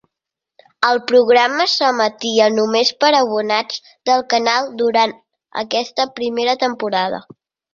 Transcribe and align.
El 0.87 1.01
programa 1.11 1.67
s'emetia 1.73 2.47
només 2.55 2.93
per 3.03 3.11
a 3.11 3.19
abonats 3.27 3.85
del 4.11 4.25
canal 4.35 4.73
durant 4.83 5.15
aquesta 5.67 6.09
primera 6.19 6.61
temporada. 6.67 7.23